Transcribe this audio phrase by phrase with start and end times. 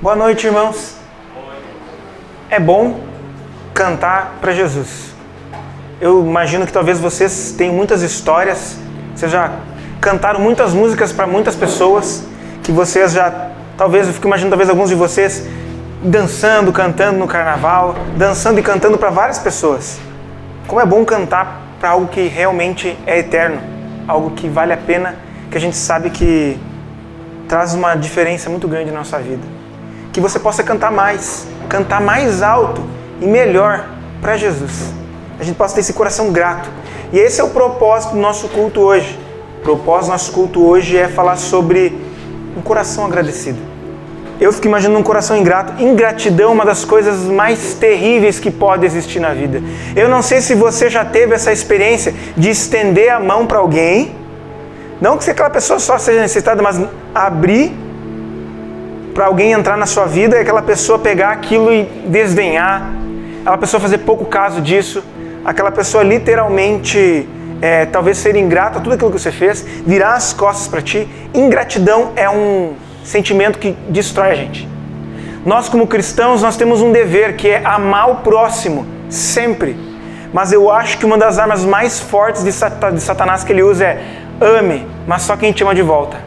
[0.00, 0.94] Boa noite, irmãos.
[2.48, 3.00] É bom
[3.74, 5.12] cantar para Jesus.
[6.00, 8.76] Eu imagino que talvez vocês tenham muitas histórias,
[9.12, 9.50] vocês já
[10.00, 12.22] cantaram muitas músicas para muitas pessoas,
[12.62, 15.48] que vocês já, talvez, eu fico imaginando, talvez alguns de vocês
[16.00, 19.98] dançando, cantando no carnaval, dançando e cantando para várias pessoas.
[20.68, 23.60] Como é bom cantar para algo que realmente é eterno,
[24.06, 25.16] algo que vale a pena,
[25.50, 26.56] que a gente sabe que
[27.48, 29.57] traz uma diferença muito grande na nossa vida
[30.12, 32.82] que você possa cantar mais, cantar mais alto
[33.20, 33.88] e melhor
[34.20, 34.92] para Jesus.
[35.38, 36.68] A gente possa ter esse coração grato.
[37.12, 39.18] E esse é o propósito do nosso culto hoje.
[39.60, 41.96] O propósito do nosso culto hoje é falar sobre
[42.56, 43.58] um coração agradecido.
[44.40, 45.82] Eu fico imaginando um coração ingrato.
[45.82, 49.60] Ingratidão é uma das coisas mais terríveis que pode existir na vida.
[49.96, 54.14] Eu não sei se você já teve essa experiência de estender a mão para alguém,
[55.00, 56.80] não que aquela pessoa só seja necessitada, mas
[57.14, 57.72] abrir
[59.18, 62.88] para alguém entrar na sua vida e aquela pessoa pegar aquilo e desdenhar,
[63.40, 65.02] aquela pessoa fazer pouco caso disso,
[65.44, 67.28] aquela pessoa literalmente
[67.60, 71.08] é, talvez ser ingrata a tudo aquilo que você fez, virar as costas para ti.
[71.34, 74.68] Ingratidão é um sentimento que destrói a gente.
[75.44, 79.76] Nós, como cristãos, nós temos um dever que é amar o próximo, sempre.
[80.32, 84.00] Mas eu acho que uma das armas mais fortes de Satanás que ele usa é
[84.40, 86.18] ame, mas só quem te ama de volta.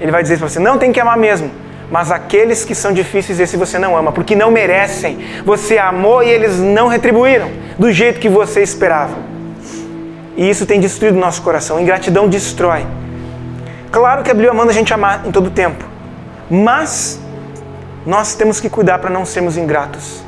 [0.00, 3.40] Ele vai dizer para você, não tem que amar mesmo, mas aqueles que são difíceis,
[3.40, 5.18] esse você não ama, porque não merecem.
[5.44, 9.14] Você amou e eles não retribuíram do jeito que você esperava.
[10.36, 11.80] E isso tem destruído o nosso coração.
[11.80, 12.86] Ingratidão destrói.
[13.90, 15.82] Claro que a Bíblia manda a gente amar em todo tempo,
[16.50, 17.18] mas
[18.04, 20.22] nós temos que cuidar para não sermos ingratos.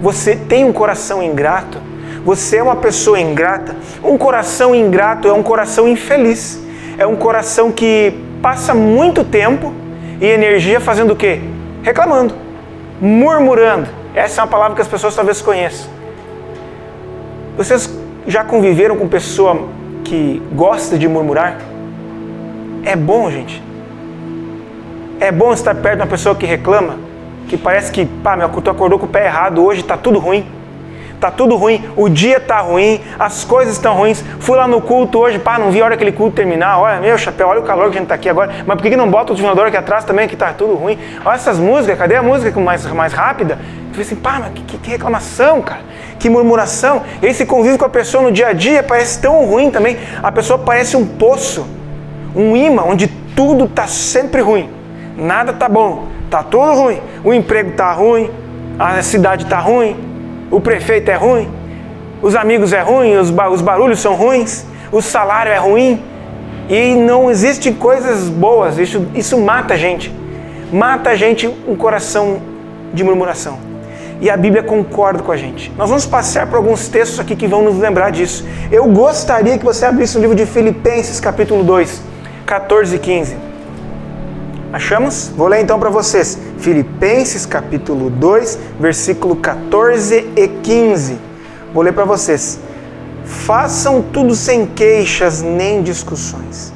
[0.00, 1.80] Você tem um coração ingrato?
[2.24, 3.74] Você é uma pessoa ingrata?
[4.02, 6.60] Um coração ingrato é um coração infeliz.
[6.96, 9.74] É um coração que passa muito tempo
[10.20, 11.40] e energia fazendo o quê?
[11.82, 12.34] Reclamando,
[13.00, 13.88] murmurando.
[14.14, 15.90] Essa é uma palavra que as pessoas talvez conheçam.
[17.56, 17.96] Vocês
[18.26, 19.68] já conviveram com pessoa
[20.04, 21.58] que gosta de murmurar?
[22.84, 23.62] É bom, gente.
[25.20, 26.96] É bom estar perto de uma pessoa que reclama,
[27.48, 30.57] que parece que, pá, meu, tu acordou com o pé errado, hoje está tudo ruim
[31.20, 34.24] tá tudo ruim, o dia tá ruim, as coisas estão ruins.
[34.40, 36.78] Fui lá no culto hoje, pá, não vi a hora que aquele culto terminar.
[36.78, 38.50] Olha, meu chapéu, olha o calor que a gente tá aqui agora.
[38.66, 40.98] Mas por que, que não bota o desfilador aqui atrás também, que tá tudo ruim?
[41.24, 43.58] Olha essas músicas, cadê a música mais, mais rápida?
[43.92, 45.80] Tu assim, pá, mas que, que reclamação, cara.
[46.18, 47.02] Que murmuração.
[47.22, 49.96] Esse convívio com a pessoa no dia a dia parece tão ruim também.
[50.22, 51.66] A pessoa parece um poço,
[52.34, 54.70] um imã, onde tudo tá sempre ruim.
[55.16, 57.00] Nada tá bom, tá tudo ruim.
[57.24, 58.30] O emprego tá ruim,
[58.78, 59.96] a cidade tá ruim,
[60.50, 61.48] o prefeito é ruim,
[62.22, 66.02] os amigos é ruim, os, os barulhos são ruins, o salário é ruim
[66.68, 68.78] e não existem coisas boas.
[68.78, 70.12] Isso, isso mata a gente.
[70.72, 72.40] Mata a gente um coração
[72.92, 73.58] de murmuração.
[74.20, 75.72] E a Bíblia concorda com a gente.
[75.76, 78.44] Nós vamos passar por alguns textos aqui que vão nos lembrar disso.
[78.70, 82.02] Eu gostaria que você abrisse o livro de Filipenses, capítulo 2,
[82.44, 83.36] 14 e 15.
[84.72, 85.32] Achamos?
[85.36, 86.38] Vou ler então para vocês.
[86.58, 91.18] Filipenses capítulo 2, versículo 14 e 15.
[91.72, 92.58] Vou ler para vocês.
[93.24, 96.72] Façam tudo sem queixas nem discussões,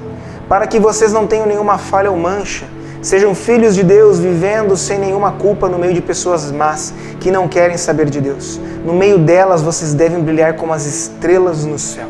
[0.48, 2.64] para que vocês não tenham nenhuma falha ou mancha.
[3.00, 7.48] Sejam filhos de Deus vivendo sem nenhuma culpa no meio de pessoas más que não
[7.48, 8.60] querem saber de Deus.
[8.84, 12.06] No meio delas vocês devem brilhar como as estrelas no céu.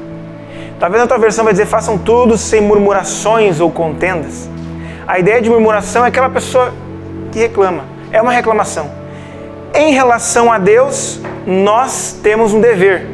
[0.79, 4.51] Talvez a tua versão vai dizer: façam tudo sem murmurações ou contendas.
[5.07, 6.75] A ideia de murmuração é aquela pessoa
[7.33, 8.91] que reclama, é uma reclamação.
[9.75, 13.07] Em relação a Deus, nós temos um dever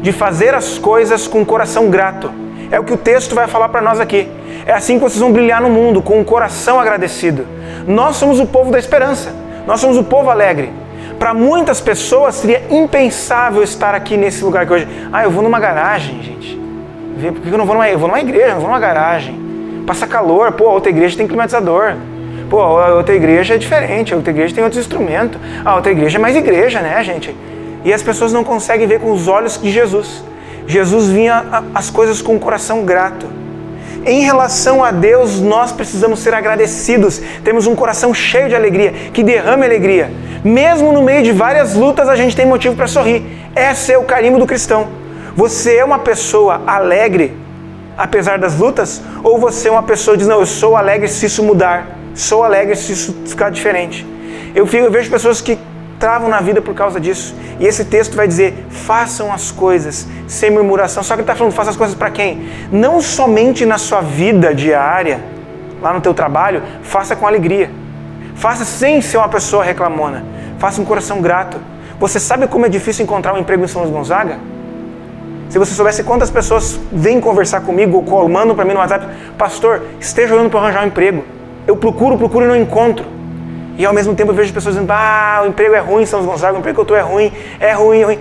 [0.00, 2.30] de fazer as coisas com o coração grato.
[2.70, 4.28] É o que o texto vai falar para nós aqui.
[4.66, 7.46] É assim que vocês vão brilhar no mundo, com um coração agradecido.
[7.86, 9.34] Nós somos o povo da esperança,
[9.66, 10.72] nós somos o povo alegre.
[11.18, 14.88] Para muitas pessoas seria impensável estar aqui nesse lugar que hoje.
[15.12, 16.58] Ah, eu vou numa garagem, gente.
[17.20, 19.50] Por que eu não vou numa, eu vou numa igreja, não vou numa garagem
[19.90, 21.96] passa calor, pô, outra igreja tem climatizador.
[22.50, 25.40] Pô, a outra igreja é diferente, a outra igreja tem outros instrumentos.
[25.64, 27.32] A outra igreja é mais igreja, né, gente?
[27.84, 30.24] E as pessoas não conseguem ver com os olhos de Jesus.
[30.66, 33.24] Jesus vinha as coisas com o coração grato.
[34.04, 37.22] Em relação a Deus, nós precisamos ser agradecidos.
[37.44, 40.10] Temos um coração cheio de alegria, que derrame alegria.
[40.42, 43.22] Mesmo no meio de várias lutas, a gente tem motivo para sorrir.
[43.54, 44.88] Esse é o carimbo do cristão.
[45.36, 47.32] Você é uma pessoa alegre
[47.96, 49.00] apesar das lutas?
[49.22, 52.42] Ou você é uma pessoa que diz, não, eu sou alegre se isso mudar, sou
[52.44, 54.06] alegre se isso ficar diferente.
[54.54, 55.58] Eu, fico, eu vejo pessoas que
[55.98, 57.34] travam na vida por causa disso.
[57.60, 61.02] E esse texto vai dizer: façam as coisas sem murmuração.
[61.02, 62.48] Só que ele está falando: faça as coisas para quem?
[62.72, 65.20] Não somente na sua vida diária,
[65.80, 67.70] lá no teu trabalho, faça com alegria.
[68.34, 70.24] Faça sem ser uma pessoa reclamona.
[70.58, 71.58] Faça um coração grato.
[71.98, 74.38] Você sabe como é difícil encontrar um emprego em São Luís Gonzaga?
[75.50, 79.82] Se você soubesse quantas pessoas vêm conversar comigo ou mandam para mim no WhatsApp, pastor,
[79.98, 81.24] esteja olhando para arranjar um emprego.
[81.66, 83.04] Eu procuro, procuro e não encontro.
[83.78, 86.56] E ao mesmo tempo eu vejo pessoas dizendo, ah, o emprego é ruim São Gonçalo,
[86.56, 88.18] o emprego que eu estou é ruim, é ruim, é ruim.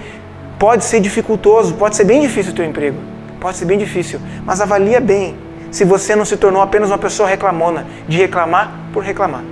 [0.58, 2.98] Pode ser dificultoso, pode ser bem difícil o teu emprego.
[3.40, 5.36] Pode ser bem difícil, mas avalia bem
[5.72, 9.44] se você não se tornou apenas uma pessoa reclamona, de reclamar por reclamar.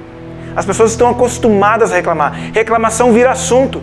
[0.56, 2.34] As pessoas estão acostumadas a reclamar.
[2.54, 3.82] Reclamação vira assunto.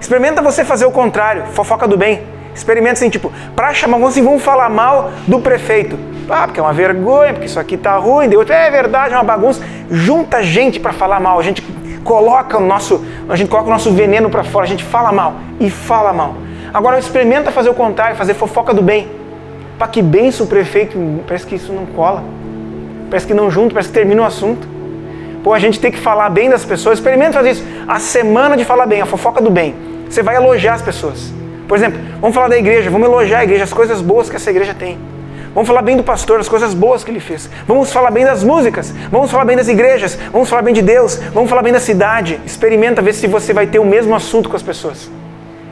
[0.00, 2.22] Experimenta você fazer o contrário, fofoca do bem.
[2.54, 5.98] Experimenta assim, tipo, para chamar, assim, vamos falar mal do prefeito.
[6.32, 8.28] Ah, porque é uma vergonha, porque isso aqui tá ruim.
[8.28, 9.62] Deu outro, é verdade, é uma bagunça.
[9.90, 11.38] Junta gente para falar mal.
[11.38, 11.62] A gente
[12.04, 14.64] coloca o nosso, a gente coloca o nosso veneno para fora.
[14.64, 16.34] A gente fala mal e fala mal.
[16.72, 19.08] Agora experimenta fazer o contrário, fazer fofoca do bem.
[19.78, 20.96] Para que benção o prefeito,
[21.26, 22.22] parece que isso não cola.
[23.08, 24.68] Parece que não junta, parece que termina o assunto.
[25.42, 26.98] Pô, a gente tem que falar bem das pessoas.
[26.98, 27.64] Experimenta fazer isso.
[27.88, 29.74] A semana de falar bem, a fofoca do bem.
[30.08, 31.32] Você vai elogiar as pessoas.
[31.66, 34.50] Por exemplo, vamos falar da igreja, vamos elogiar a igreja, as coisas boas que essa
[34.50, 34.98] igreja tem.
[35.52, 37.50] Vamos falar bem do pastor, as coisas boas que ele fez.
[37.66, 38.94] Vamos falar bem das músicas.
[39.10, 40.16] Vamos falar bem das igrejas.
[40.32, 41.16] Vamos falar bem de Deus.
[41.34, 42.40] Vamos falar bem da cidade.
[42.46, 45.10] Experimenta ver se você vai ter o mesmo assunto com as pessoas.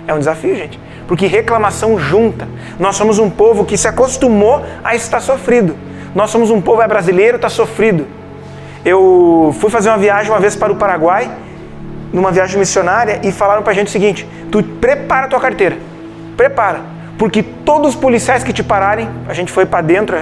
[0.06, 0.80] É um desafio, gente.
[1.06, 2.48] Porque reclamação junta.
[2.78, 5.76] Nós somos um povo que se acostumou a estar sofrido.
[6.12, 8.04] Nós somos um povo é brasileiro, está sofrido.
[8.84, 11.30] Eu fui fazer uma viagem uma vez para o Paraguai,
[12.12, 15.76] numa viagem missionária, e falaram para a gente o seguinte: tu prepara a tua carteira.
[16.36, 20.16] Prepara porque todos os policiais que te pararem, a gente foi para dentro,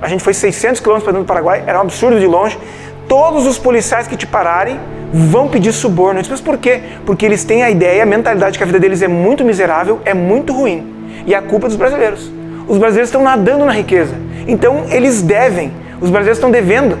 [0.00, 2.58] a gente foi 600 quilômetros para dentro do Paraguai, era um absurdo de longe.
[3.06, 4.80] Todos os policiais que te pararem
[5.12, 6.20] vão pedir suborno.
[6.28, 6.80] Mas por quê?
[7.04, 10.14] Porque eles têm a ideia, a mentalidade que a vida deles é muito miserável, é
[10.14, 10.92] muito ruim.
[11.26, 12.32] E a culpa é dos brasileiros.
[12.66, 14.14] Os brasileiros estão nadando na riqueza.
[14.48, 15.72] Então eles devem.
[16.00, 16.98] Os brasileiros estão devendo.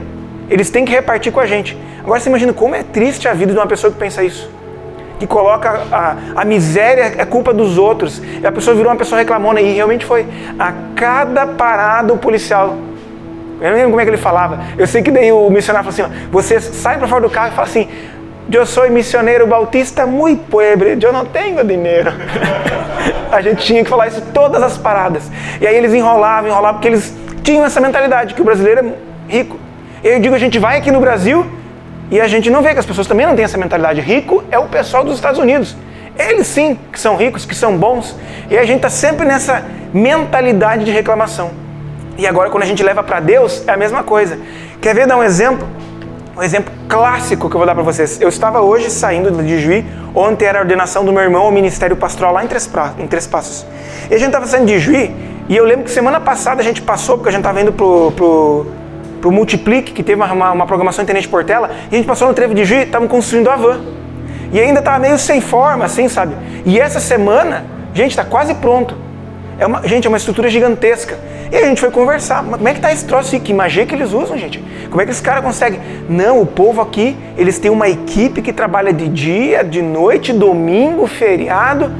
[0.50, 1.76] Eles têm que repartir com a gente.
[2.04, 4.55] Agora você imagina como é triste a vida de uma pessoa que pensa isso
[5.18, 8.22] que coloca a, a miséria é culpa dos outros.
[8.42, 10.26] E a pessoa virou uma pessoa reclamona e realmente foi.
[10.58, 12.76] A cada parada o policial.
[13.60, 14.60] Eu não lembro como é que ele falava.
[14.76, 17.50] Eu sei que daí o missionário falou assim: você sai para fora do carro e
[17.52, 17.88] fala assim:
[18.52, 22.12] Eu sou missioneiro bautista muito pobre, eu não tenho dinheiro.
[23.32, 25.30] a gente tinha que falar isso todas as paradas.
[25.60, 29.56] E aí eles enrolavam, enrolavam, porque eles tinham essa mentalidade que o brasileiro é rico.
[30.04, 31.46] Eu digo: a gente vai aqui no Brasil
[32.10, 34.00] e a gente não vê que as pessoas também não têm essa mentalidade.
[34.00, 35.76] Rico é o pessoal dos Estados Unidos.
[36.18, 38.16] Eles sim que são ricos, que são bons.
[38.50, 41.50] E a gente está sempre nessa mentalidade de reclamação.
[42.16, 44.38] E agora, quando a gente leva para Deus, é a mesma coisa.
[44.80, 45.66] Quer ver dar um exemplo?
[46.36, 48.20] Um exemplo clássico que eu vou dar para vocês.
[48.20, 51.96] Eu estava hoje saindo de Juí, ontem era a ordenação do meu irmão ao ministério
[51.96, 53.66] pastoral lá em Três, em Três Passos.
[54.10, 55.14] E a gente estava saindo de Juí,
[55.48, 58.12] e eu lembro que semana passada a gente passou, porque a gente estava indo pro,
[58.12, 58.66] pro
[59.26, 62.54] pro Multiplique, que teve uma, uma, programação Internet Portela, e a gente passou no Trevo
[62.54, 63.80] de Juiz, estavam construindo a van.
[64.52, 66.36] E ainda estava meio sem forma, assim, sabe?
[66.64, 68.96] E essa semana, gente, está quase pronto.
[69.58, 71.18] É uma, gente, é uma estrutura gigantesca.
[71.50, 72.44] E a gente foi conversar.
[72.44, 73.40] Como é que tá esse troço aí?
[73.40, 74.62] Que magia que eles usam, gente?
[74.88, 75.80] Como é que esse cara consegue?
[76.08, 81.04] Não, o povo aqui, eles têm uma equipe que trabalha de dia, de noite, domingo,
[81.08, 81.90] feriado.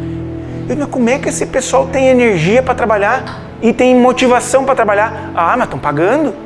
[0.69, 4.77] Eu, mas como é que esse pessoal tem energia para trabalhar e tem motivação para
[4.77, 5.33] trabalhar?
[5.35, 6.46] Ah, mas estão pagando.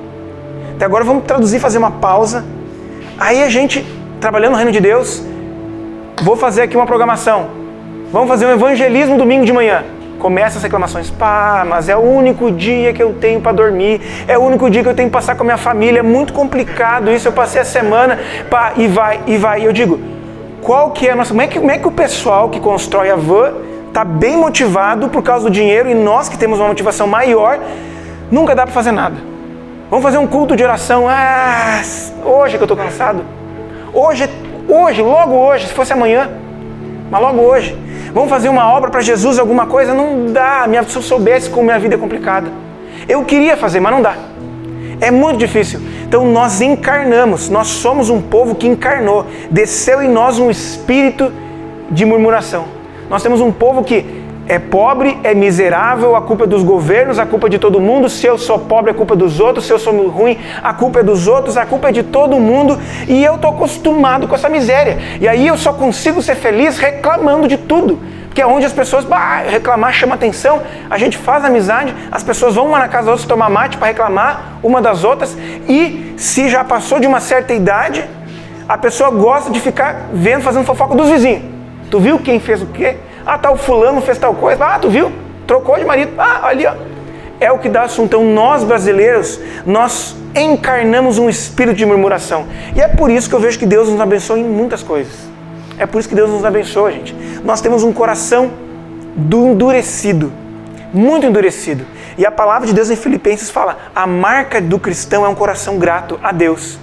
[0.81, 2.43] Até agora vamos traduzir, fazer uma pausa.
[3.19, 3.85] Aí a gente,
[4.19, 5.23] trabalhando no reino de Deus,
[6.23, 7.49] vou fazer aqui uma programação.
[8.11, 9.85] Vamos fazer um evangelismo domingo de manhã.
[10.19, 11.11] Começa as reclamações.
[11.11, 14.01] Pá, mas é o único dia que eu tenho para dormir.
[14.27, 15.99] É o único dia que eu tenho que passar com a minha família.
[15.99, 17.29] É muito complicado isso.
[17.29, 18.19] Eu passei a semana.
[18.49, 19.61] Pá, e vai, e vai.
[19.61, 20.01] E eu digo,
[20.63, 21.29] qual que é a nossa.
[21.29, 23.53] Como é que, como é que o pessoal que constrói a van
[23.87, 27.59] está bem motivado por causa do dinheiro e nós que temos uma motivação maior,
[28.31, 29.30] nunca dá para fazer nada.
[29.91, 31.09] Vamos fazer um culto de oração.
[31.09, 31.83] Ah,
[32.25, 33.25] hoje que eu estou cansado.
[33.93, 34.31] Hoje,
[34.69, 36.31] hoje, logo hoje, se fosse amanhã,
[37.11, 37.77] mas logo hoje.
[38.15, 39.93] Vamos fazer uma obra para Jesus, alguma coisa?
[39.93, 40.65] Não dá.
[40.87, 42.53] Se eu soubesse como minha vida é complicada.
[43.09, 44.15] Eu queria fazer, mas não dá.
[45.01, 45.81] É muito difícil.
[46.07, 51.33] Então nós encarnamos, nós somos um povo que encarnou, desceu em nós um espírito
[51.91, 52.65] de murmuração.
[53.09, 54.20] Nós temos um povo que
[54.51, 58.09] é pobre, é miserável, a culpa é dos governos, a culpa é de todo mundo.
[58.09, 59.65] Se eu sou pobre, a culpa é dos outros.
[59.65, 62.77] Se eu sou ruim, a culpa é dos outros, a culpa é de todo mundo.
[63.07, 64.99] E eu estou acostumado com essa miséria.
[65.21, 68.01] E aí eu só consigo ser feliz reclamando de tudo.
[68.27, 72.57] Porque é onde as pessoas, bah, reclamar chama atenção, a gente faz amizade, as pessoas
[72.57, 75.39] vão uma na casa da outra tomar mate para reclamar uma das outras.
[75.69, 78.05] E se já passou de uma certa idade,
[78.69, 81.43] a pessoa gosta de ficar vendo, fazendo fofoca dos vizinhos.
[81.89, 82.97] Tu viu quem fez o quê?
[83.25, 84.65] Ah, tal fulano fez tal coisa.
[84.65, 85.13] Ah, tu viu?
[85.47, 86.13] Trocou de marido.
[86.19, 86.75] Ah, ali, ó.
[87.39, 88.07] É o que dá assunto.
[88.07, 92.47] Então, nós brasileiros, nós encarnamos um espírito de murmuração.
[92.77, 95.13] E é por isso que eu vejo que Deus nos abençoa em muitas coisas.
[95.79, 97.15] É por isso que Deus nos abençoa, gente.
[97.43, 98.51] Nós temos um coração
[99.17, 100.33] do endurecido,
[100.93, 101.85] muito endurecido.
[102.19, 105.79] E a palavra de Deus em Filipenses fala: a marca do cristão é um coração
[105.79, 106.79] grato a Deus.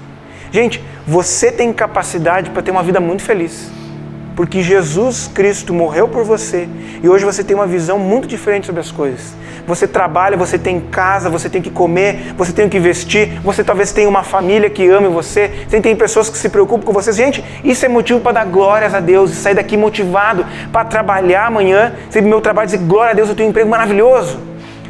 [0.52, 3.77] Gente, você tem capacidade para ter uma vida muito feliz
[4.38, 6.70] porque Jesus Cristo morreu por você
[7.02, 9.34] e hoje você tem uma visão muito diferente sobre as coisas.
[9.66, 13.92] Você trabalha, você tem casa, você tem que comer, você tem que vestir, você talvez
[13.92, 17.12] tenha uma família que ame você, você tem pessoas que se preocupam com você.
[17.12, 21.48] Gente, isso é motivo para dar glórias a Deus e sair daqui motivado para trabalhar
[21.48, 24.40] amanhã, do meu trabalho dizer glória a Deus, eu tenho um emprego maravilhoso,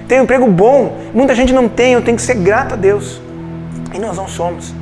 [0.09, 0.97] tenho um emprego bom.
[1.13, 3.21] Muita gente não tem, eu tenho que ser grato a Deus.
[3.93, 4.75] E nós não somos.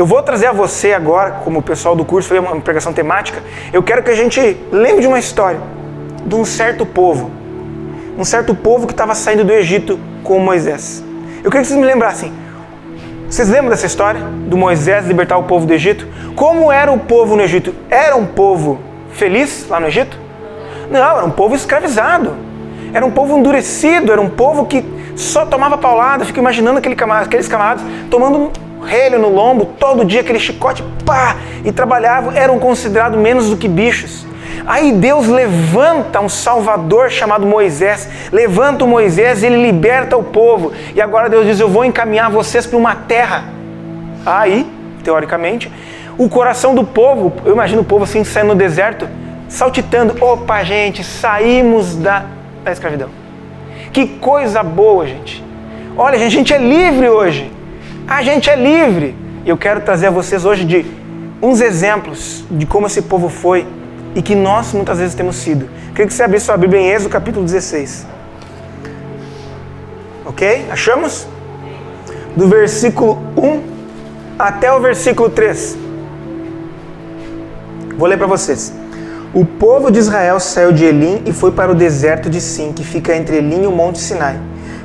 [0.00, 3.42] Eu vou trazer a você agora, como o pessoal do curso fez uma pregação temática,
[3.70, 5.60] eu quero que a gente lembre de uma história
[6.24, 7.30] de um certo povo.
[8.16, 11.04] Um certo povo que estava saindo do Egito com Moisés.
[11.44, 12.32] Eu queria que vocês me lembrassem.
[13.28, 14.22] Vocês lembram dessa história?
[14.22, 16.08] Do Moisés libertar o povo do Egito?
[16.34, 17.74] Como era o povo no Egito?
[17.90, 18.80] Era um povo
[19.12, 20.18] feliz lá no Egito?
[20.90, 22.34] Não, era um povo escravizado.
[22.94, 24.82] Era um povo endurecido, era um povo que
[25.14, 26.24] só tomava paulada.
[26.24, 31.36] Fico imaginando aquele camarada, aqueles camaradas tomando relho no lombo, todo dia aquele chicote, pá,
[31.64, 34.26] e trabalhavam, eram considerados menos do que bichos.
[34.66, 40.72] Aí Deus levanta um salvador chamado Moisés, levanta o Moisés e ele liberta o povo.
[40.94, 43.44] E agora Deus diz: Eu vou encaminhar vocês para uma terra.
[44.24, 44.70] Aí,
[45.02, 45.70] teoricamente,
[46.18, 49.08] o coração do povo, eu imagino o povo assim saindo no deserto,
[49.48, 52.24] saltitando: Opa, gente, saímos da,
[52.62, 53.08] da escravidão.
[53.92, 55.42] Que coisa boa, gente.
[55.96, 57.50] Olha, gente, a gente é livre hoje.
[58.06, 59.14] A gente é livre.
[59.44, 60.84] E eu quero trazer a vocês hoje de
[61.42, 63.66] uns exemplos de como esse povo foi
[64.14, 65.68] e que nós muitas vezes temos sido.
[65.90, 68.06] Queria que você abrisse sua Bíblia em Êxodo capítulo 16.
[70.26, 70.66] Ok?
[70.70, 71.26] Achamos?
[72.36, 73.62] Do versículo 1
[74.38, 75.76] até o versículo 3.
[77.96, 78.72] Vou ler para vocês.
[79.32, 82.82] O povo de Israel saiu de Elim e foi para o deserto de Sim, que
[82.82, 84.40] fica entre Elim e o Monte Sinai.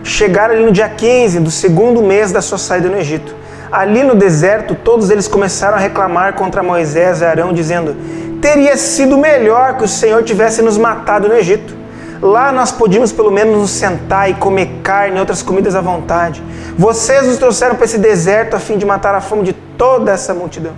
[0.06, 3.36] Chegaram ali no dia 15 do segundo mês da sua saída no Egito.
[3.72, 7.96] Ali no deserto, todos eles começaram a reclamar contra Moisés e Arão, dizendo:
[8.40, 11.76] Teria sido melhor que o Senhor tivesse nos matado no Egito.
[12.22, 16.42] Lá nós podíamos pelo menos nos sentar e comer carne e outras comidas à vontade.
[16.78, 20.36] Vocês nos trouxeram para esse deserto a fim de matar a fome de toda essa
[20.36, 20.74] multidão.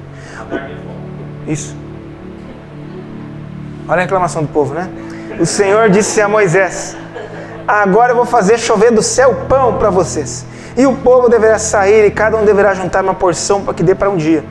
[1.45, 1.75] Isso.
[3.89, 4.89] Olha a reclamação do povo, né?
[5.37, 6.95] O Senhor disse a Moisés:
[7.67, 10.45] Agora eu vou fazer chover do céu pão para vocês.
[10.77, 13.93] E o povo deverá sair e cada um deverá juntar uma porção para que dê
[13.93, 14.43] para um dia.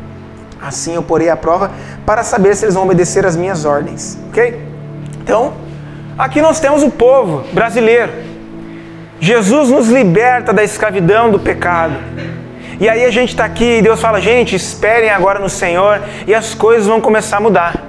[0.61, 1.70] Assim eu porei a prova
[2.04, 4.18] para saber se eles vão obedecer às minhas ordens.
[4.28, 4.61] Ok?
[5.23, 5.54] Então,
[6.18, 8.12] aqui nós temos o povo brasileiro.
[9.18, 11.94] Jesus nos liberta da escravidão do pecado.
[12.78, 16.35] E aí a gente está aqui e Deus fala, gente, esperem agora no Senhor e
[16.35, 17.82] as coisas vão começar a mudar.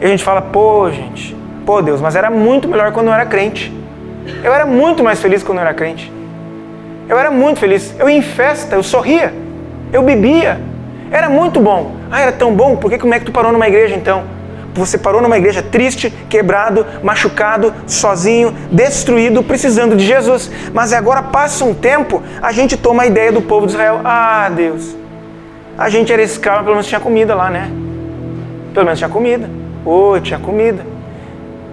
[0.00, 1.36] E a gente fala, pô, gente,
[1.66, 3.77] pô Deus, mas era muito melhor quando eu era crente.
[4.42, 6.12] Eu era muito mais feliz quando eu era crente.
[7.08, 7.94] Eu era muito feliz.
[7.98, 9.32] Eu ia em festa, eu sorria,
[9.92, 10.60] eu bebia.
[11.10, 11.96] Era muito bom.
[12.10, 14.24] Ah, era tão bom, por que como é que tu parou numa igreja então?
[14.74, 20.50] Você parou numa igreja triste, quebrado, machucado, sozinho, destruído, precisando de Jesus.
[20.72, 24.00] Mas agora passa um tempo, a gente toma a ideia do povo de Israel.
[24.04, 24.96] Ah, Deus,
[25.76, 27.70] a gente era escravo, pelo menos tinha comida lá, né?
[28.72, 29.50] Pelo menos tinha comida.
[29.84, 30.86] Oh, tinha comida.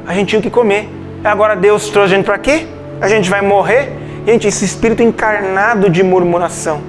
[0.07, 0.89] A gente tinha o que comer.
[1.25, 2.67] Agora Deus trouxe a gente para quê?
[3.01, 3.91] A gente vai morrer?
[4.27, 6.81] Gente, esse espírito encarnado de murmuração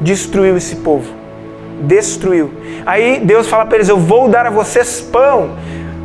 [0.00, 1.12] destruiu esse povo.
[1.82, 2.50] Destruiu.
[2.86, 5.50] Aí Deus fala para eles: Eu vou dar a vocês pão.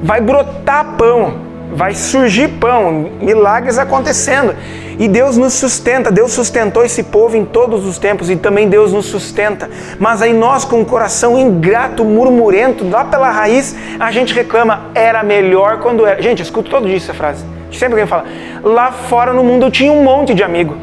[0.03, 1.39] Vai brotar pão.
[1.71, 3.09] Vai surgir pão.
[3.21, 4.53] Milagres acontecendo.
[4.99, 6.11] E Deus nos sustenta.
[6.11, 8.29] Deus sustentou esse povo em todos os tempos.
[8.29, 9.69] E também Deus nos sustenta.
[9.97, 15.23] Mas aí nós, com o coração ingrato, murmurento, lá pela raiz, a gente reclama: Era
[15.23, 16.21] melhor quando era.
[16.21, 18.25] Gente, escuto todo dia essa frase Sempre alguém fala,
[18.63, 20.75] lá fora no mundo eu tinha um monte de amigo.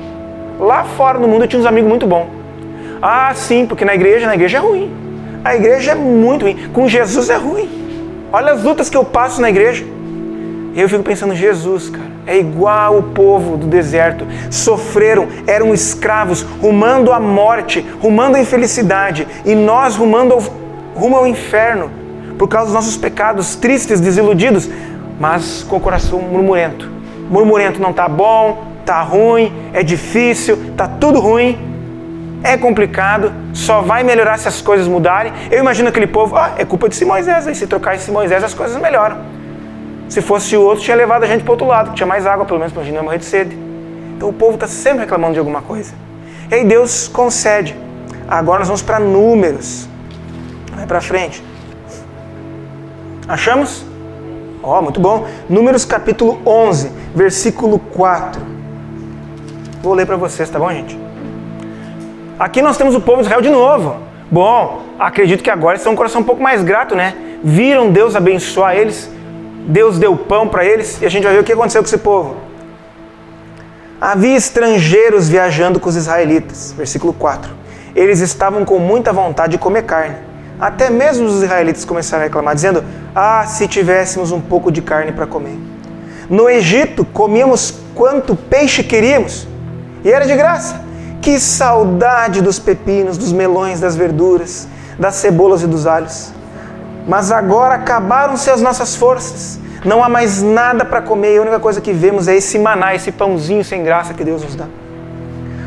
[0.59, 2.27] Lá fora no mundo eu tinha uns amigos muito bons.
[3.01, 4.91] Ah, sim, porque na igreja, na igreja é ruim.
[5.45, 6.69] A igreja é muito ruim.
[6.73, 7.69] Com Jesus é ruim.
[8.33, 9.85] Olha as lutas que eu passo na igreja.
[10.75, 14.27] Eu fico pensando, Jesus, cara, é igual o povo do deserto.
[14.51, 19.27] Sofreram, eram escravos, rumando à morte, rumando à infelicidade.
[19.45, 20.43] E nós rumando ao,
[20.95, 21.91] rumo ao inferno.
[22.39, 24.69] Por causa dos nossos pecados, tristes, desiludidos
[25.19, 26.91] mas com o coração murmurento.
[27.31, 31.59] Murmurento não está bom, está ruim, é difícil, está tudo ruim,
[32.43, 35.33] é complicado, só vai melhorar se as coisas mudarem.
[35.51, 38.53] Eu imagino aquele povo, ah, é culpa de Moisés, aí se trocar esse Moisés as
[38.53, 39.17] coisas melhoram.
[40.09, 42.59] Se fosse o outro, tinha levado a gente para outro lado, tinha mais água, pelo
[42.59, 43.57] menos para a gente não morrer de sede.
[44.17, 45.95] Então o povo está sempre reclamando de alguma coisa.
[46.51, 47.75] E aí Deus concede.
[48.29, 49.89] Agora nós vamos para números.
[50.75, 51.43] Vai para frente.
[53.27, 53.87] Achamos?
[54.67, 55.27] Ó, oh, muito bom.
[55.47, 58.41] Números capítulo 11, versículo 4.
[59.83, 60.99] Vou ler para vocês, tá bom, gente?
[62.39, 63.97] Aqui nós temos o povo de Israel de novo.
[64.31, 67.15] Bom, acredito que agora eles com um coração um pouco mais grato, né?
[67.45, 69.11] Viram Deus abençoar eles,
[69.67, 71.99] Deus deu pão para eles, e a gente vai ver o que aconteceu com esse
[71.99, 72.35] povo.
[74.01, 76.75] Havia estrangeiros viajando com os israelitas.
[76.75, 77.53] Versículo 4.
[77.95, 80.17] Eles estavam com muita vontade de comer carne.
[80.59, 82.85] Até mesmo os israelitas começaram a reclamar, dizendo:
[83.15, 85.59] Ah, se tivéssemos um pouco de carne para comer.
[86.29, 89.47] No Egito comíamos quanto peixe queríamos,
[90.05, 90.83] e era de graça.
[91.21, 94.69] Que saudade dos pepinos, dos melões, das verduras,
[94.99, 96.33] das cebolas e dos alhos.
[97.07, 99.59] Mas agora acabaram-se as nossas forças.
[99.85, 102.95] Não há mais nada para comer e a única coisa que vemos é esse maná,
[102.95, 104.67] esse pãozinho sem graça que Deus nos dá.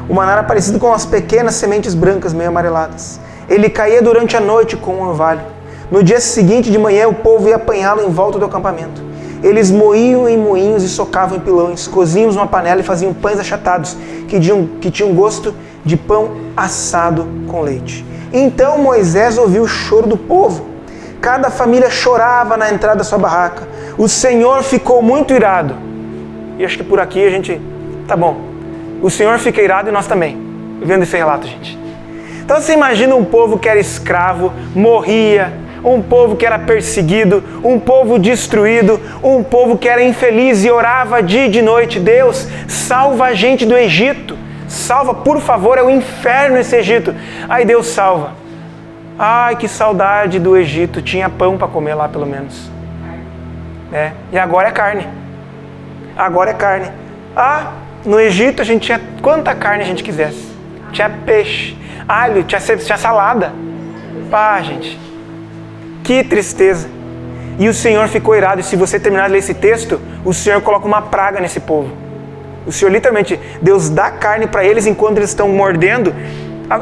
[0.10, 3.20] O maná era parecido com as pequenas sementes brancas meio amareladas.
[3.50, 5.42] Ele caía durante a noite com um orvalho.
[5.90, 9.02] No dia seguinte de manhã o povo ia apanhá-lo em volta do acampamento.
[9.44, 13.96] Eles moíam em moinhos e socavam em pilões, coziam numa panela e faziam pães achatados,
[14.28, 15.54] que tinham, que tinham gosto
[15.86, 18.06] de pão assado com leite.
[18.34, 20.66] Então Moisés ouviu o choro do povo.
[21.22, 23.68] Cada família chorava na entrada da sua barraca.
[23.98, 25.76] O Senhor ficou muito irado.
[26.58, 27.62] E acho que por aqui a gente.
[28.08, 28.42] Tá bom.
[29.02, 30.38] O Senhor fica irado e nós também.
[30.82, 31.78] Vendo esse relato, gente.
[32.48, 35.52] Então você imagina um povo que era escravo, morria,
[35.84, 41.22] um povo que era perseguido, um povo destruído, um povo que era infeliz e orava
[41.22, 45.90] dia e de noite: Deus, salva a gente do Egito, salva, por favor, é o
[45.90, 47.14] inferno esse Egito.
[47.50, 48.32] Aí Deus salva.
[49.20, 52.72] Ai, que saudade do Egito, tinha pão para comer lá pelo menos.
[53.92, 55.06] É, e agora é carne.
[56.16, 56.88] Agora é carne.
[57.36, 57.74] Ah,
[58.06, 60.56] no Egito a gente tinha quanta carne a gente quisesse.
[60.94, 61.76] Tinha peixe,
[62.08, 63.54] alho, tinha, tinha salada.
[64.30, 65.00] Pá, gente.
[66.04, 66.90] Que tristeza.
[67.60, 68.62] E o Senhor ficou irado.
[68.62, 71.90] E se você terminar de ler esse texto, o Senhor coloca uma praga nesse povo.
[72.66, 76.14] O Senhor literalmente, Deus dá carne para eles enquanto eles estão mordendo,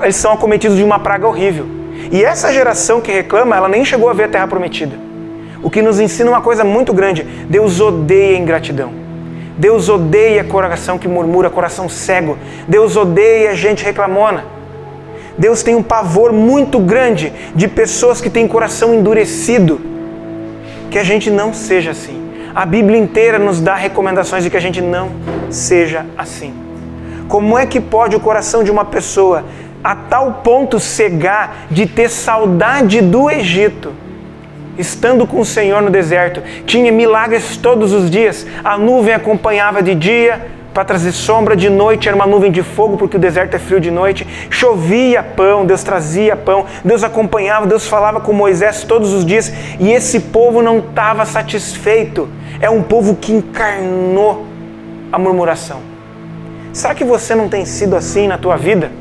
[0.01, 1.67] eles são acometidos de uma praga horrível.
[2.12, 4.95] E essa geração que reclama, ela nem chegou a ver a terra prometida.
[5.62, 8.91] O que nos ensina uma coisa muito grande: Deus odeia ingratidão.
[9.58, 12.38] Deus odeia coração que murmura, coração cego.
[12.67, 14.43] Deus odeia gente reclamona.
[15.38, 19.82] Deus tem um pavor muito grande de pessoas que têm coração endurecido.
[20.89, 22.21] Que a gente não seja assim.
[22.54, 25.12] A Bíblia inteira nos dá recomendações de que a gente não
[25.50, 26.54] seja assim.
[27.28, 29.43] Como é que pode o coração de uma pessoa
[29.84, 33.93] a tal ponto cegar de ter saudade do Egito?
[34.78, 38.45] estando com o Senhor no deserto, tinha milagres todos os dias.
[38.63, 42.97] A nuvem acompanhava de dia, para trazer sombra de noite, era uma nuvem de fogo,
[42.97, 44.27] porque o deserto é frio de noite.
[44.49, 49.89] Chovia pão, Deus trazia pão, Deus acompanhava, Deus falava com Moisés todos os dias, e
[49.93, 52.27] esse povo não estava satisfeito.
[52.59, 54.45] É um povo que encarnou
[55.13, 55.79] a murmuração.
[56.73, 58.91] Será que você não tem sido assim na tua vida?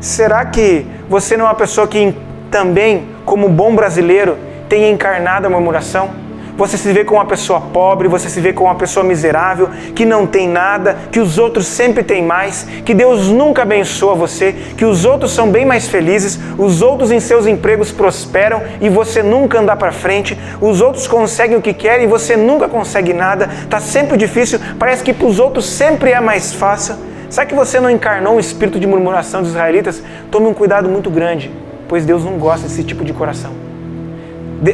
[0.00, 2.14] Será que você não é uma pessoa que
[2.50, 4.38] também, como bom brasileiro,
[4.70, 6.22] tem encarnado a murmuração?
[6.62, 10.04] Você se vê como uma pessoa pobre, você se vê como uma pessoa miserável, que
[10.04, 14.84] não tem nada, que os outros sempre têm mais, que Deus nunca abençoa você, que
[14.84, 19.58] os outros são bem mais felizes, os outros em seus empregos prosperam e você nunca
[19.58, 23.80] anda para frente, os outros conseguem o que querem e você nunca consegue nada, está
[23.80, 26.94] sempre difícil, parece que para os outros sempre é mais fácil.
[27.28, 30.00] Será que você não encarnou o espírito de murmuração dos israelitas?
[30.30, 31.50] Tome um cuidado muito grande,
[31.88, 33.61] pois Deus não gosta desse tipo de coração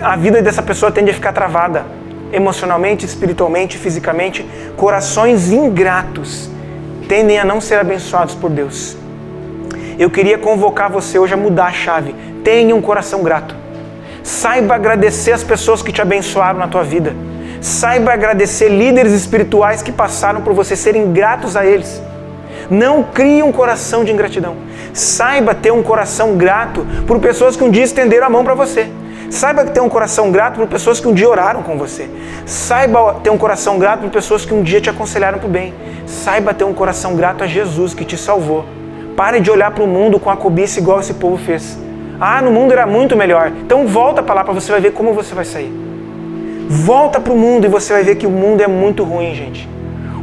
[0.02, 1.86] a vida dessa pessoa tende a ficar travada
[2.32, 4.44] emocionalmente, espiritualmente, fisicamente.
[4.76, 6.50] Corações ingratos
[7.08, 8.96] tendem a não ser abençoados por Deus.
[9.98, 12.14] Eu queria convocar você hoje a mudar a chave.
[12.44, 13.56] Tenha um coração grato.
[14.22, 17.14] Saiba agradecer as pessoas que te abençoaram na tua vida.
[17.60, 22.00] Saiba agradecer líderes espirituais que passaram por você, serem gratos a eles.
[22.70, 24.56] Não crie um coração de ingratidão.
[24.92, 28.88] Saiba ter um coração grato por pessoas que um dia estenderam a mão para você.
[29.30, 32.08] Saiba ter um coração grato por pessoas que um dia oraram com você.
[32.46, 35.74] Saiba ter um coração grato por pessoas que um dia te aconselharam para o bem.
[36.06, 38.64] Saiba ter um coração grato a Jesus que te salvou.
[39.14, 41.78] Pare de olhar para o mundo com a cobiça igual esse povo fez.
[42.18, 43.52] Ah, no mundo era muito melhor.
[43.60, 45.70] Então volta para lá para você vai ver como você vai sair.
[46.66, 49.68] Volta para o mundo e você vai ver que o mundo é muito ruim, gente.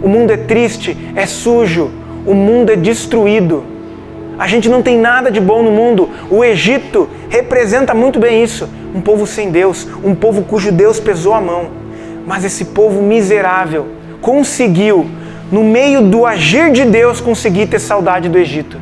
[0.01, 1.91] O mundo é triste, é sujo,
[2.25, 3.63] o mundo é destruído.
[4.37, 6.09] A gente não tem nada de bom no mundo.
[6.29, 11.33] O Egito representa muito bem isso um povo sem Deus, um povo cujo Deus pesou
[11.33, 11.67] a mão.
[12.25, 13.87] Mas esse povo miserável
[14.21, 15.05] conseguiu,
[15.51, 18.79] no meio do agir de Deus, conseguir ter saudade do Egito.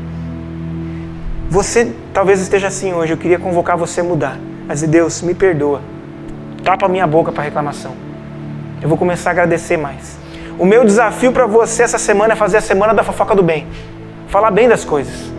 [1.50, 4.38] Você talvez esteja assim hoje, eu queria convocar você a mudar.
[4.68, 5.82] Mas Deus, me perdoa.
[6.64, 7.94] Tapa minha boca para reclamação.
[8.82, 10.18] Eu vou começar a agradecer mais.
[10.60, 13.66] O meu desafio para você essa semana é fazer a semana da fofoca do bem.
[14.28, 15.34] Falar bem das coisas.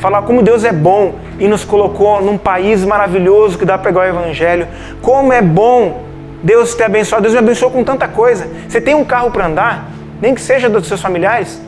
[0.00, 4.06] Falar como Deus é bom e nos colocou num país maravilhoso que dá para pregar
[4.06, 4.68] o evangelho.
[5.00, 6.06] Como é bom
[6.42, 7.20] Deus te abençoar.
[7.20, 8.48] Deus me abençoou com tanta coisa.
[8.68, 11.60] Você tem um carro para andar, nem que seja dos seus familiares.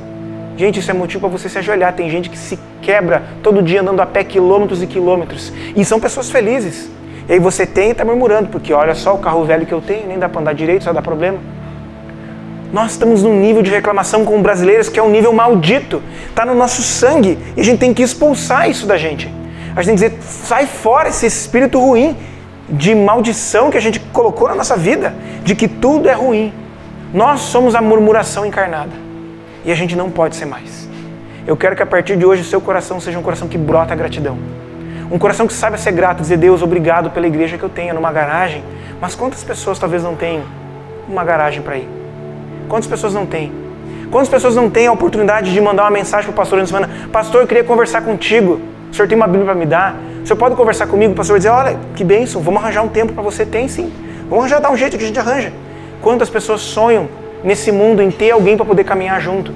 [0.56, 1.92] Gente, isso é motivo para você se ajoelhar.
[1.94, 5.52] Tem gente que se quebra todo dia andando a pé quilômetros e quilômetros.
[5.74, 6.90] E são pessoas felizes.
[7.28, 9.80] E aí você tem e está murmurando, porque olha só o carro velho que eu
[9.80, 11.38] tenho, nem dá para andar direito, só dá problema.
[12.72, 16.02] Nós estamos num nível de reclamação com brasileiros que é um nível maldito.
[16.28, 17.38] Está no nosso sangue.
[17.56, 19.32] E a gente tem que expulsar isso da gente.
[19.74, 22.16] A gente tem que dizer, sai fora esse espírito ruim
[22.68, 26.52] de maldição que a gente colocou na nossa vida, de que tudo é ruim.
[27.14, 28.92] Nós somos a murmuração encarnada.
[29.64, 30.86] E a gente não pode ser mais.
[31.46, 33.94] Eu quero que a partir de hoje o seu coração seja um coração que brota
[33.94, 34.36] a gratidão.
[35.10, 38.12] Um coração que saiba ser grato, dizer Deus, obrigado pela igreja que eu tenho numa
[38.12, 38.62] garagem.
[39.00, 40.42] Mas quantas pessoas talvez não tenham
[41.08, 41.88] uma garagem para ir?
[42.68, 43.52] Quantas pessoas não têm?
[44.10, 46.88] Quantas pessoas não têm a oportunidade de mandar uma mensagem para o pastor na semana?
[47.12, 48.60] Pastor, eu queria conversar contigo.
[48.90, 49.96] O senhor tem uma Bíblia para me dar?
[50.22, 51.12] O senhor pode conversar comigo?
[51.12, 53.44] O pastor vai dizer: Olha, que bênção, vamos arranjar um tempo para você.
[53.44, 53.92] Tem sim.
[54.28, 55.52] Vamos arranjar, dar um jeito que a gente arranja.
[56.00, 57.08] Quantas pessoas sonham
[57.42, 59.52] nesse mundo em ter alguém para poder caminhar junto?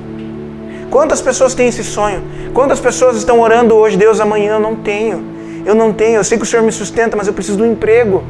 [0.90, 2.22] Quantas pessoas têm esse sonho?
[2.52, 5.24] Quantas pessoas estão orando hoje, Deus, amanhã eu não tenho.
[5.64, 8.22] Eu não tenho, eu sei que o Senhor me sustenta, mas eu preciso do emprego.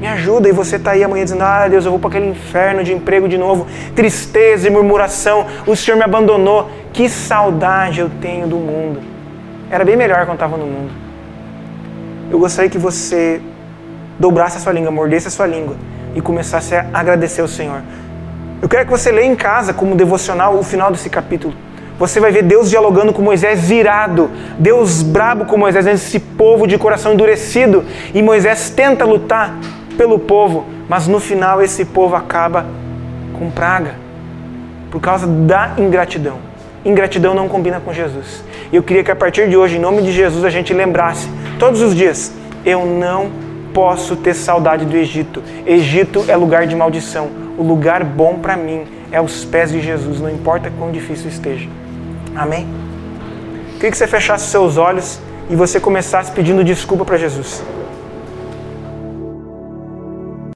[0.00, 0.48] Me ajuda.
[0.48, 3.28] E você está aí amanhã dizendo: Ah, Deus, eu vou para aquele inferno de emprego
[3.28, 3.66] de novo.
[3.94, 5.46] Tristeza e murmuração.
[5.66, 6.70] O Senhor me abandonou.
[6.92, 9.00] Que saudade eu tenho do mundo.
[9.70, 10.90] Era bem melhor quando estava no mundo.
[12.30, 13.40] Eu gostaria que você
[14.18, 15.76] dobrasse a sua língua, mordesse a sua língua
[16.14, 17.82] e começasse a agradecer ao Senhor.
[18.60, 21.54] Eu quero que você leia em casa, como devocional, o final desse capítulo.
[21.98, 26.76] Você vai ver Deus dialogando com Moisés virado, Deus brabo com Moisés, esse povo de
[26.76, 27.84] coração endurecido.
[28.12, 29.54] E Moisés tenta lutar
[29.96, 32.66] pelo povo, mas no final esse povo acaba
[33.38, 33.94] com praga
[34.90, 36.38] por causa da ingratidão.
[36.84, 38.44] Ingratidão não combina com Jesus.
[38.72, 41.28] Eu queria que a partir de hoje, em nome de Jesus, a gente lembrasse
[41.58, 42.32] todos os dias:
[42.64, 43.30] eu não
[43.74, 45.42] posso ter saudade do Egito.
[45.66, 47.28] Egito é lugar de maldição.
[47.58, 51.68] O lugar bom para mim é os pés de Jesus, não importa quão difícil esteja.
[52.34, 52.66] Amém?
[53.74, 57.62] Queria que você fechasse seus olhos e você começasse pedindo desculpa para Jesus.